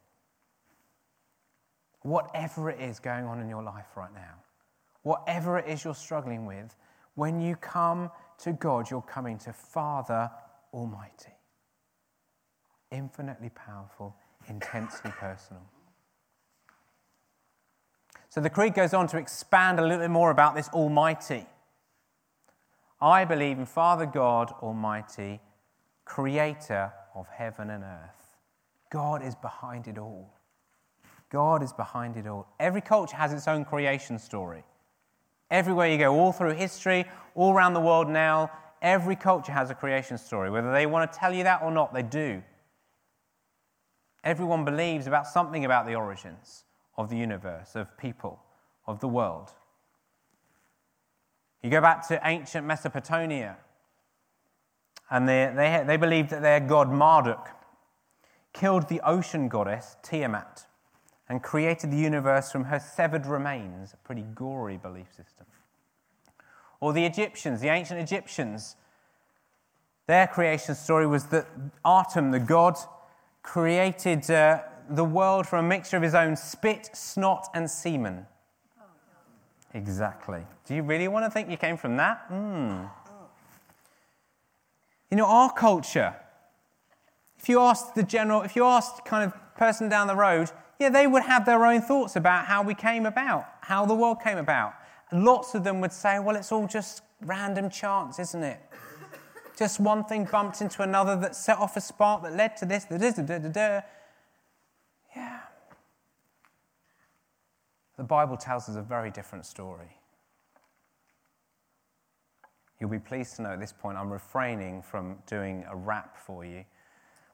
[2.01, 4.35] Whatever it is going on in your life right now,
[5.03, 6.75] whatever it is you're struggling with,
[7.15, 10.31] when you come to God, you're coming to Father
[10.73, 11.33] Almighty.
[12.91, 14.17] Infinitely powerful,
[14.49, 15.63] intensely personal.
[18.29, 21.47] So the Creed goes on to expand a little bit more about this Almighty.
[23.01, 25.41] I believe in Father God Almighty,
[26.05, 28.37] creator of heaven and earth.
[28.91, 30.33] God is behind it all.
[31.31, 32.47] God is behind it all.
[32.61, 34.65] Every culture has its own creation story.
[35.53, 39.75] Everywhere you go, all through history, all around the world now, every culture has a
[39.75, 40.51] creation story.
[40.51, 42.43] Whether they want to tell you that or not, they do.
[44.25, 46.65] Everyone believes about something about the origins
[46.97, 48.43] of the universe, of people,
[48.87, 49.51] of the world.
[51.63, 53.59] You go back to ancient Mesopotamia,
[55.11, 57.51] and they, they, they believed that their god Marduk
[58.55, 60.67] killed the ocean goddess Tiamat
[61.33, 63.95] and created the universe from her severed remains.
[63.95, 65.47] A pretty gory belief system.
[66.79, 68.77] Or the Egyptians, the ancient Egyptians,
[70.07, 71.47] their creation story was that
[71.87, 72.77] Atum, the god,
[73.43, 78.27] created uh, the world from a mixture of his own spit, snot, and semen.
[79.73, 80.43] Exactly.
[80.67, 82.29] Do you really want to think you came from that?
[82.31, 82.91] Mm.
[85.11, 86.15] You know, our culture,
[87.39, 90.51] if you asked the general, if you asked kind of person down the road,
[90.83, 94.19] yeah, they would have their own thoughts about how we came about, how the world
[94.21, 94.75] came about.
[95.13, 98.61] lots of them would say, well, it's all just random chance, isn't it?
[99.57, 102.85] Just one thing bumped into another that set off a spark that led to this.
[102.85, 103.81] Da, da, da,
[105.15, 105.41] yeah.
[107.97, 109.99] The Bible tells us a very different story.
[112.81, 116.45] You'll be pleased to know at this point I'm refraining from doing a rap for
[116.45, 116.65] you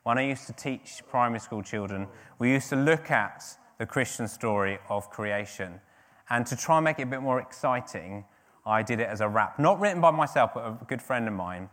[0.08, 2.06] when I used to teach primary school children,
[2.38, 3.44] we used to look at
[3.76, 5.82] the Christian story of creation.
[6.30, 8.24] And to try and make it a bit more exciting,
[8.64, 9.58] I did it as a rap.
[9.58, 11.68] Not written by myself, but a good friend of mine.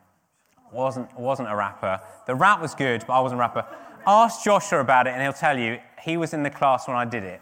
[0.73, 2.01] Wasn't, wasn't a rapper.
[2.27, 3.65] The rap was good, but I wasn't a rapper.
[4.05, 7.05] Ask Joshua about it, and he'll tell you he was in the class when I
[7.05, 7.39] did it.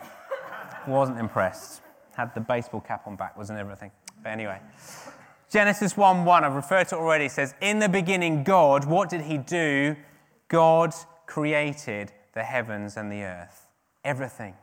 [0.85, 1.81] Wasn't impressed.
[2.15, 3.89] Had the baseball cap on backwards and everything.
[4.21, 4.59] But anyway.
[5.49, 9.21] Genesis 1 1, I've referred to it already, says, In the beginning, God, what did
[9.21, 9.95] he do?
[10.53, 10.93] God
[11.25, 13.65] created the heavens and the earth,
[14.05, 14.53] everything.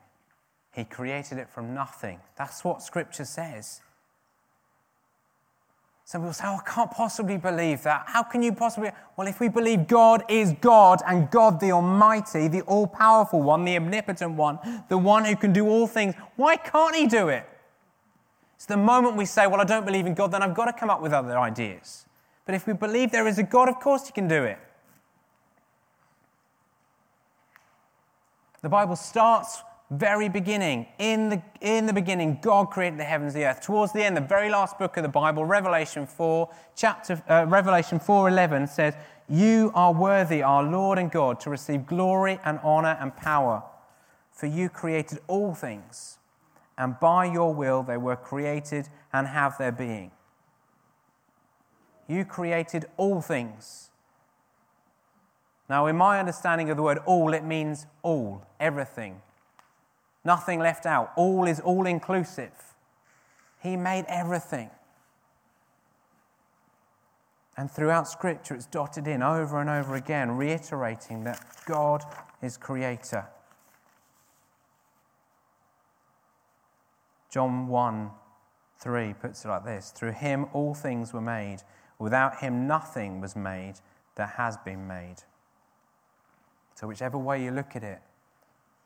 [0.70, 2.20] He created it from nothing.
[2.38, 3.81] That's what Scripture says.
[6.04, 8.04] Some people say, Oh, I can't possibly believe that.
[8.06, 8.92] How can you possibly?
[9.17, 13.65] Well, if we believe God is God and God the Almighty, the all powerful one,
[13.65, 17.48] the omnipotent one, the one who can do all things, why can't He do it?
[18.54, 20.73] It's the moment we say, Well, I don't believe in God, then I've got to
[20.73, 22.06] come up with other ideas.
[22.46, 24.58] But if we believe there is a God, of course He can do it.
[28.63, 30.87] The Bible starts very beginning.
[30.98, 33.61] In the, in the beginning, God created the heavens and the earth.
[33.61, 37.98] Towards the end, the very last book of the Bible, Revelation 4, chapter, uh, Revelation
[37.98, 38.94] 4.11 says,
[39.29, 43.65] You are worthy, our Lord and God, to receive glory and honor and power.
[44.33, 46.19] For you created all things,
[46.79, 50.13] and by your will they were created and have their being.
[52.06, 53.90] You created all things.
[55.71, 59.23] Now, in my understanding of the word all, it means all, everything.
[60.25, 61.12] Nothing left out.
[61.14, 62.50] All is all inclusive.
[63.62, 64.71] He made everything.
[67.56, 72.02] And throughout Scripture, it's dotted in over and over again, reiterating that God
[72.42, 73.27] is creator.
[77.31, 78.10] John 1
[78.81, 81.58] 3 puts it like this Through him all things were made.
[82.00, 83.75] Without him nothing was made
[84.16, 85.23] that has been made.
[86.81, 88.00] So, whichever way you look at it,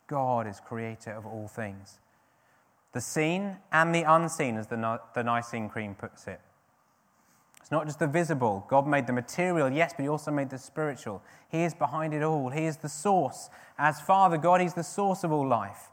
[0.09, 2.01] God is creator of all things.
[2.93, 6.41] The seen and the unseen, as the, the Nicene Creed puts it.
[7.61, 8.67] It's not just the visible.
[8.69, 11.23] God made the material, yes, but He also made the spiritual.
[11.49, 12.51] He is behind it all.
[12.51, 13.49] He is the source.
[13.79, 15.93] As Father God, He's the source of all life.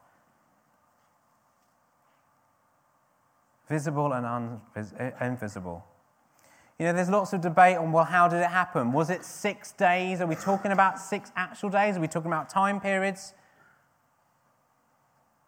[3.70, 5.86] Visible and eh, invisible.
[6.82, 8.92] You know, there's lots of debate on, well, how did it happen?
[8.92, 10.20] Was it six days?
[10.20, 11.96] Are we talking about six actual days?
[11.96, 13.36] Are we talking about time periods?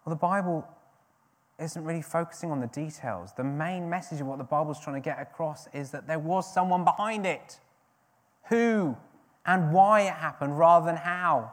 [0.06, 0.64] Well, the Bible
[1.60, 3.32] isn't really focusing on the details.
[3.36, 6.54] The main message of what the Bible's trying to get across is that there was
[6.54, 7.60] someone behind it.
[8.50, 8.96] Who
[9.44, 11.52] and why it happened rather than how.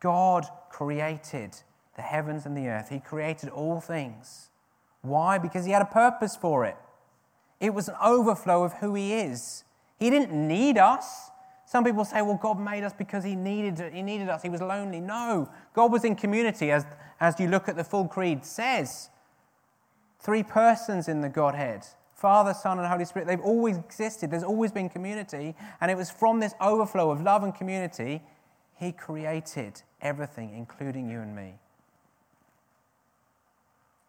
[0.00, 1.58] God created
[1.94, 4.48] the heavens and the earth, He created all things.
[5.02, 5.38] Why?
[5.38, 6.76] Because He had a purpose for it.
[7.60, 9.64] It was an overflow of who He is.
[9.98, 11.30] He didn't need us.
[11.64, 14.42] Some people say, well, God made us because he needed, he needed us.
[14.42, 15.00] He was lonely.
[15.00, 16.84] No, God was in community, as,
[17.18, 19.08] as you look at the full creed says.
[20.20, 23.26] Three persons in the Godhead Father, Son, and Holy Spirit.
[23.26, 24.30] They've always existed.
[24.30, 25.56] There's always been community.
[25.80, 28.22] And it was from this overflow of love and community,
[28.78, 31.54] He created everything, including you and me.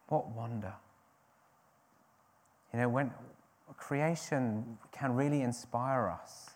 [0.08, 0.74] What wonder.
[2.74, 3.12] You know, when
[3.76, 6.50] creation can really inspire us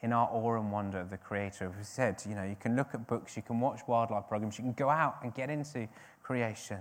[0.00, 1.74] in our awe and wonder of the Creator.
[1.76, 4.62] We said, you know, you can look at books, you can watch wildlife programs, you
[4.62, 5.88] can go out and get into
[6.22, 6.78] creation.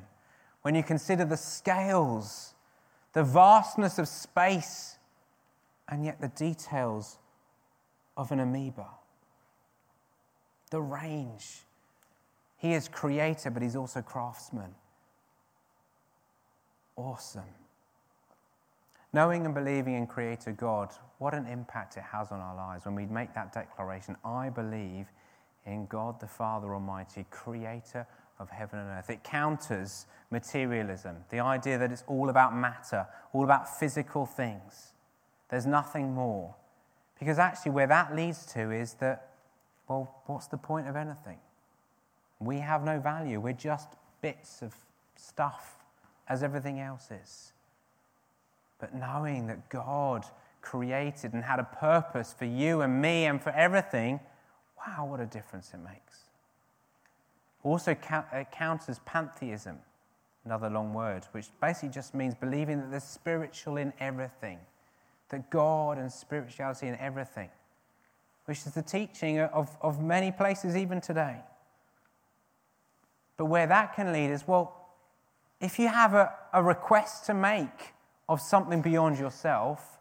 [0.61, 2.53] When you consider the scales,
[3.13, 4.99] the vastness of space,
[5.88, 7.17] and yet the details
[8.15, 8.86] of an amoeba,
[10.70, 11.63] the range.
[12.57, 14.76] He is creator, but he's also craftsman.
[16.95, 17.41] Awesome.
[19.12, 22.93] Knowing and believing in Creator God, what an impact it has on our lives when
[22.93, 25.07] we make that declaration I believe
[25.66, 28.05] in God the Father Almighty, Creator
[28.39, 29.10] of heaven and earth.
[29.10, 34.93] It counters materialism, the idea that it's all about matter, all about physical things.
[35.49, 36.55] There's nothing more.
[37.20, 39.32] Because actually, where that leads to is that,
[39.88, 41.39] well, what's the point of anything?
[42.39, 43.41] We have no value.
[43.41, 43.89] We're just
[44.22, 44.74] bits of
[45.16, 45.84] stuff
[46.28, 47.51] as everything else is.
[48.80, 50.25] But knowing that God
[50.61, 54.19] created and had a purpose for you and me and for everything,
[54.77, 56.23] wow, what a difference it makes.
[57.63, 59.77] Also, it counters pantheism,
[60.45, 64.59] another long word, which basically just means believing that there's spiritual in everything,
[65.30, 67.49] that God and spirituality in everything,
[68.45, 71.38] which is the teaching of, of many places even today.
[73.36, 74.75] But where that can lead is well,
[75.59, 77.93] if you have a, a request to make,
[78.30, 79.97] of something beyond yourself.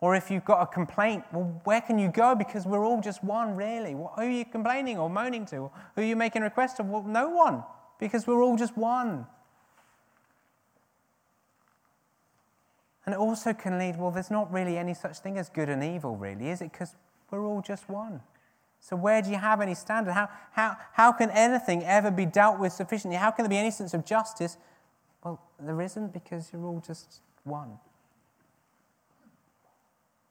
[0.00, 2.34] Or if you've got a complaint, well, where can you go?
[2.34, 3.92] Because we're all just one, really.
[3.92, 5.70] Who are you complaining or moaning to?
[5.94, 6.86] Who are you making requests request of?
[6.88, 7.62] Well, no one,
[7.98, 9.26] because we're all just one.
[13.06, 15.82] And it also can lead, well, there's not really any such thing as good and
[15.82, 16.72] evil, really, is it?
[16.72, 16.96] Because
[17.30, 18.20] we're all just one.
[18.80, 20.12] So, where do you have any standard?
[20.12, 23.16] How, how, how can anything ever be dealt with sufficiently?
[23.16, 24.58] How can there be any sense of justice?
[25.24, 27.78] Well, there isn't because you're all just one.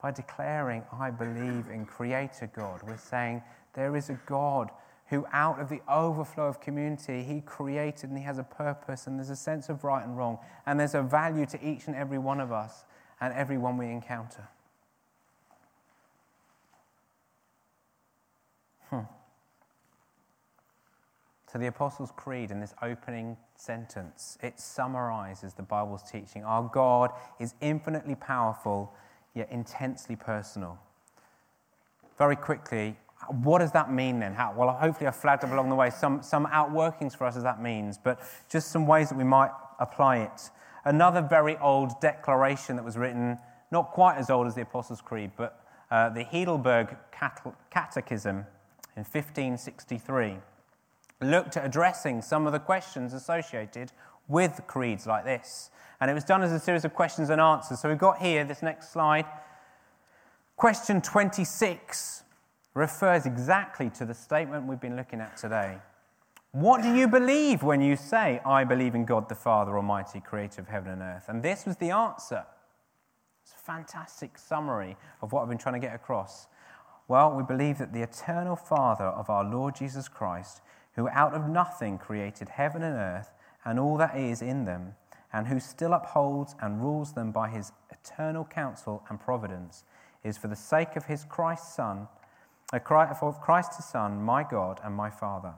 [0.01, 3.41] By declaring, I believe in Creator God, we're saying
[3.73, 4.69] there is a God
[5.07, 9.17] who, out of the overflow of community, He created and He has a purpose, and
[9.17, 12.17] there's a sense of right and wrong, and there's a value to each and every
[12.17, 12.85] one of us
[13.21, 14.47] and everyone we encounter.
[18.89, 19.01] Hmm.
[21.55, 26.43] So, the Apostles' Creed in this opening sentence, it summarizes the Bible's teaching.
[26.43, 28.91] Our God is infinitely powerful,
[29.33, 30.77] yet intensely personal.
[32.17, 32.97] Very quickly,
[33.29, 34.33] what does that mean then?
[34.33, 37.43] How, well, hopefully, I've flagged up along the way some, some outworkings for us as
[37.43, 40.49] that means, but just some ways that we might apply it.
[40.83, 43.37] Another very old declaration that was written,
[43.71, 46.97] not quite as old as the Apostles' Creed, but uh, the Heidelberg
[47.71, 48.45] Catechism
[48.97, 50.35] in 1563
[51.21, 53.91] looked at addressing some of the questions associated
[54.27, 55.69] with creeds like this.
[55.99, 57.79] And it was done as a series of questions and answers.
[57.79, 59.25] So we've got here, this next slide.
[60.57, 62.23] Question 26
[62.73, 65.77] refers exactly to the statement we've been looking at today.
[66.51, 70.61] What do you believe when you say, I believe in God the Father Almighty, creator
[70.61, 71.25] of heaven and earth?
[71.27, 72.45] And this was the answer.
[73.43, 76.47] It's a fantastic summary of what I've been trying to get across.
[77.07, 80.61] Well, we believe that the eternal Father of our Lord Jesus Christ,
[80.95, 83.31] who out of nothing created heaven and earth
[83.65, 84.93] and all that is in them,
[85.33, 89.83] and who still upholds and rules them by his eternal counsel and providence,
[90.23, 92.07] is for the sake of his Christ's Son,
[92.71, 95.55] uh, for Christ's Son, my God and my Father.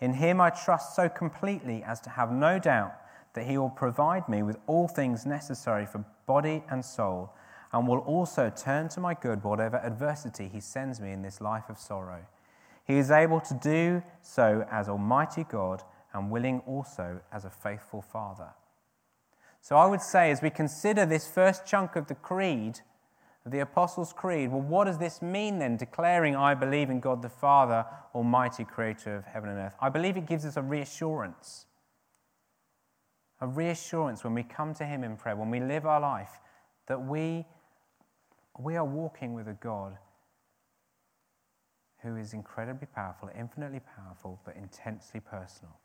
[0.00, 2.94] In him I trust so completely as to have no doubt
[3.34, 7.32] that he will provide me with all things necessary for body and soul,
[7.72, 11.68] and will also turn to my good whatever adversity he sends me in this life
[11.68, 12.24] of sorrow.
[12.88, 15.82] He is able to do so as Almighty God
[16.14, 18.48] and willing also as a faithful Father.
[19.60, 22.80] So I would say, as we consider this first chunk of the Creed,
[23.44, 24.50] the Apostles' Creed.
[24.50, 29.16] Well, what does this mean then, declaring, I believe in God the Father, Almighty Creator
[29.16, 29.74] of heaven and earth?
[29.80, 31.66] I believe it gives us a reassurance.
[33.40, 36.40] A reassurance when we come to Him in prayer, when we live our life,
[36.86, 37.46] that we,
[38.58, 39.96] we are walking with a God
[42.02, 45.76] who is incredibly powerful, infinitely powerful, but intensely personal.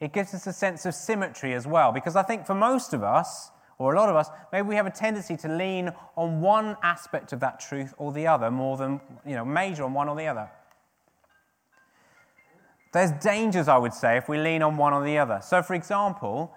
[0.00, 3.02] It gives us a sense of symmetry as well, because I think for most of
[3.02, 6.76] us, or a lot of us, maybe we have a tendency to lean on one
[6.82, 10.16] aspect of that truth or the other more than, you know, major on one or
[10.16, 10.50] the other.
[12.92, 15.40] There's dangers, I would say, if we lean on one or the other.
[15.42, 16.52] So, for example,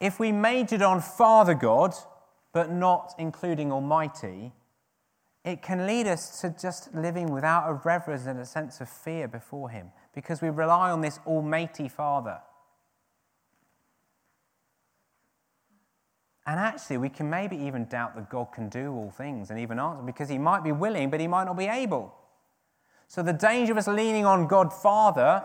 [0.00, 1.94] if we majored on Father God,
[2.52, 4.52] but not including Almighty,
[5.44, 9.26] it can lead us to just living without a reverence and a sense of fear
[9.26, 12.38] before Him because we rely on this Almighty Father.
[16.46, 19.78] And actually, we can maybe even doubt that God can do all things and even
[19.78, 22.12] answer because he might be willing, but he might not be able.
[23.06, 25.44] So, the danger of us leaning on God Father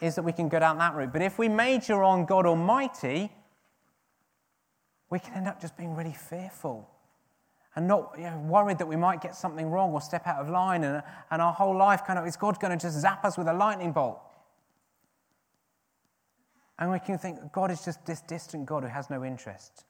[0.00, 1.12] is that we can go down that route.
[1.12, 3.30] But if we major on God Almighty,
[5.10, 6.88] we can end up just being really fearful
[7.74, 10.50] and not you know, worried that we might get something wrong or step out of
[10.50, 13.38] line, and, and our whole life kind of is God going to just zap us
[13.38, 14.20] with a lightning bolt?
[16.78, 19.84] And we can think God is just this distant God who has no interest.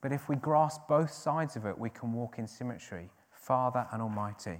[0.00, 4.00] But if we grasp both sides of it, we can walk in symmetry, Father and
[4.00, 4.58] Almighty.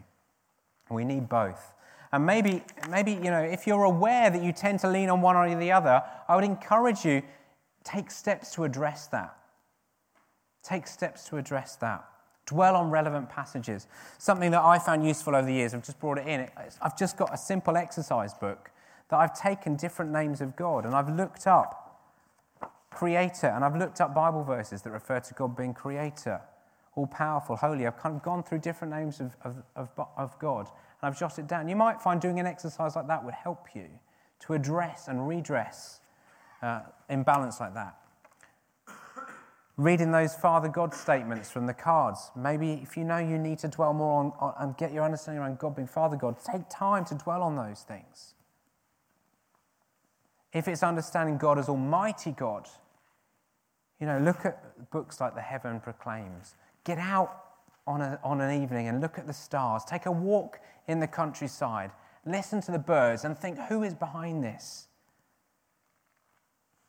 [0.90, 1.74] We need both.
[2.10, 5.36] And maybe, maybe, you know, if you're aware that you tend to lean on one
[5.36, 7.22] or the other, I would encourage you,
[7.84, 9.36] take steps to address that.
[10.62, 12.04] Take steps to address that.
[12.46, 13.86] Dwell on relevant passages.
[14.18, 16.48] Something that I found useful over the years, I've just brought it in.
[16.80, 18.70] I've just got a simple exercise book
[19.10, 21.88] that I've taken different names of God and I've looked up
[22.90, 23.46] creator.
[23.46, 26.40] And I've looked up Bible verses that refer to God being creator,
[26.96, 27.86] all powerful, holy.
[27.86, 30.68] I've kind of gone through different names of, of, of, of God
[31.00, 31.68] and I've jotted down.
[31.68, 33.88] You might find doing an exercise like that would help you
[34.40, 36.00] to address and redress
[36.62, 37.96] uh, imbalance like that.
[39.78, 42.32] Reading those Father God statements from the cards.
[42.34, 45.40] Maybe if you know you need to dwell more on, on and get your understanding
[45.40, 48.34] around God being Father God, take time to dwell on those things.
[50.52, 52.68] If it's understanding God as Almighty God,
[54.00, 56.56] you know, look at books like The Heaven Proclaims.
[56.82, 57.44] Get out
[57.86, 59.84] on, a, on an evening and look at the stars.
[59.84, 60.58] Take a walk
[60.88, 61.92] in the countryside.
[62.26, 64.87] Listen to the birds and think who is behind this?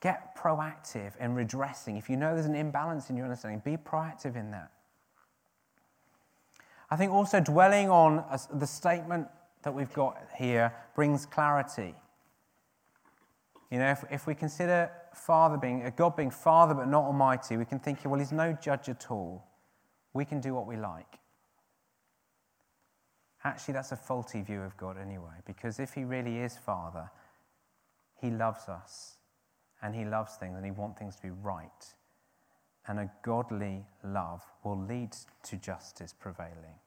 [0.02, 1.98] Get proactive in redressing.
[1.98, 4.72] If you know there's an imbalance in your understanding, be proactive in that.
[6.90, 8.24] I think also dwelling on
[8.54, 9.28] the statement
[9.64, 11.94] that we've got here brings clarity.
[13.70, 17.58] You know, if, if we consider Father being, uh, God being Father but not Almighty,
[17.58, 19.46] we can think, well, He's no judge at all.
[20.14, 21.20] We can do what we like.
[23.44, 27.12] Actually, that's a faulty view of God anyway, because if He really is Father,
[28.20, 29.19] He loves us
[29.82, 31.94] and He loves things and He wants things to be right.
[32.88, 36.80] And a godly love will lead to justice prevailing.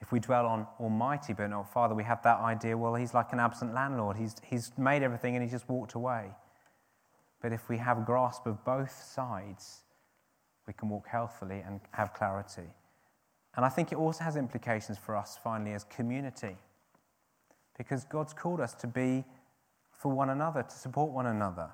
[0.00, 3.32] If we dwell on Almighty but not Father, we have that idea, well, he's like
[3.32, 4.16] an absent landlord.
[4.16, 6.30] He's, he's made everything and he's just walked away.
[7.40, 9.82] But if we have grasp of both sides,
[10.66, 12.68] we can walk healthily and have clarity.
[13.56, 16.56] And I think it also has implications for us, finally, as community.
[17.76, 19.24] Because God's called us to be
[20.04, 21.70] for one another, to support one another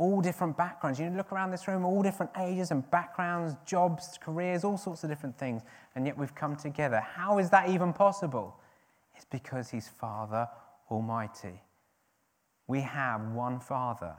[0.00, 0.98] all different backgrounds.
[0.98, 5.10] You look around this room, all different ages and backgrounds, jobs, careers, all sorts of
[5.10, 5.60] different things,
[5.94, 7.00] and yet we've come together.
[7.00, 8.56] How is that even possible?
[9.14, 10.48] It's because He's Father
[10.90, 11.60] Almighty.
[12.66, 14.14] We have one Father,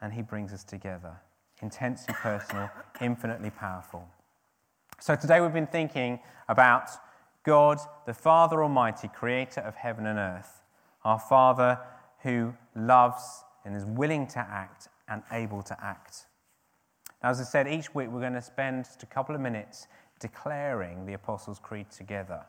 [0.00, 1.14] and He brings us together.
[1.62, 2.68] Intensely personal,
[3.00, 4.08] infinitely powerful.
[4.98, 6.18] So today we've been thinking
[6.48, 6.90] about
[7.44, 10.64] God, the Father Almighty, creator of heaven and earth,
[11.04, 11.78] our Father
[12.22, 16.26] who loves and is willing to act and able to act.
[17.22, 19.86] Now, as I said, each week we're going to spend just a couple of minutes
[20.20, 22.44] declaring the Apostles' Creed together.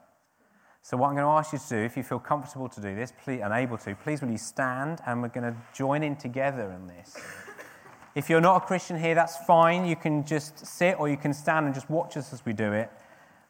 [0.82, 2.96] So, what I'm going to ask you to do, if you feel comfortable to do
[2.96, 6.16] this please, and able to, please will you stand and we're going to join in
[6.16, 7.18] together in this.
[8.16, 9.86] If you're not a Christian here, that's fine.
[9.86, 12.72] You can just sit or you can stand and just watch us as we do
[12.74, 12.90] it.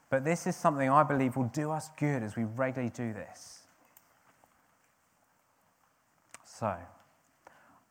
[0.09, 3.59] But this is something I believe will do us good as we regularly do this.
[6.59, 6.75] So,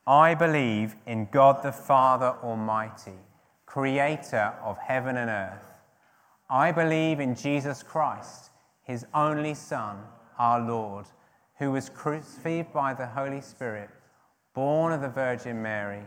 [0.07, 3.19] I believe in God the Father Almighty,
[3.64, 5.73] creator of heaven and earth.
[6.51, 8.51] I believe in Jesus Christ,
[8.83, 9.99] his only Son,
[10.39, 11.07] our Lord,
[11.59, 13.91] who was crucified by the Holy Spirit,
[14.55, 16.03] born of the Virgin Mary,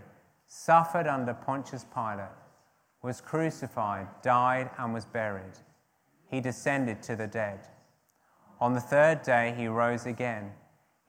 [0.46, 2.38] suffered under Pontius Pilate,
[3.02, 5.58] was crucified, died, and was buried
[6.32, 7.60] he descended to the dead.
[8.60, 10.54] On the third day, he rose again.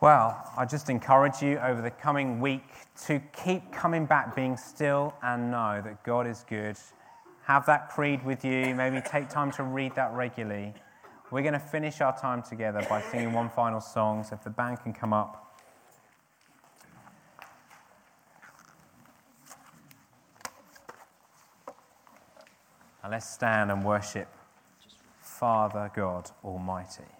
[0.00, 2.62] Well, I just encourage you over the coming week
[3.06, 6.76] to keep coming back, being still, and know that God is good.
[7.42, 8.76] Have that creed with you.
[8.76, 10.72] Maybe take time to read that regularly.
[11.32, 14.22] We're going to finish our time together by singing one final song.
[14.22, 15.44] So if the band can come up.
[23.10, 24.28] Let's stand and worship
[25.20, 27.17] Father God Almighty.